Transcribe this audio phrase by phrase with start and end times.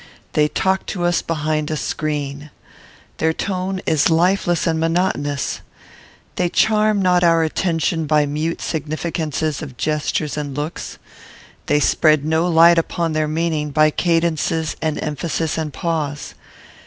[0.33, 2.49] They talk to us behind a screen.
[3.17, 5.61] Their tone is lifeless and monotonous.
[6.37, 10.97] They charm not our attention by mute significances of gesture and looks.
[11.67, 16.33] They spread no light upon their meaning by cadences and emphasis and pause.